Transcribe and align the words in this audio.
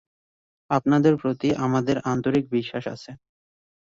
আপনাদের 0.69 1.13
প্রতি 1.17 1.49
আমরা 1.65 1.81
আন্তরিক 2.05 2.43
বিশ্বাস 2.51 2.83
আছে। 2.87 3.11